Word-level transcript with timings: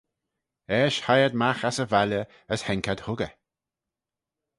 Eisht 0.77 1.03
hie 1.07 1.23
ad 1.25 1.35
magh 1.41 1.63
ass 1.69 1.77
y 1.83 1.87
valley 1.93 2.25
as 2.53 2.61
haink 2.65 2.87
ad 2.93 3.03
huggey. 3.05 3.33